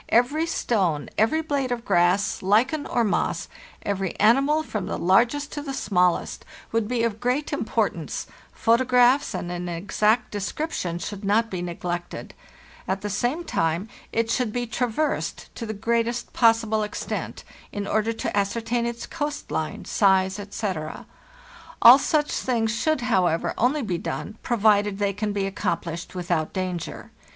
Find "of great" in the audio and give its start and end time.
7.03-7.53